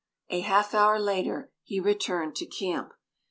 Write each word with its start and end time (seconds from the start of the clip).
A 0.29 0.39
half 0.39 0.73
hour 0.73 0.99
later 0.99 1.51
he 1.61 1.79
returned 1.79 2.35
to 2.37 2.47
camp. 2.47 2.91